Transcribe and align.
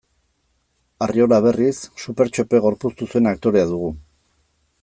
Arriola, 1.07 1.39
berriz, 1.47 1.75
Supertxope 2.05 2.65
gorpuztu 2.67 3.11
zuen 3.13 3.33
aktorea 3.35 3.71
dugu. 3.75 3.95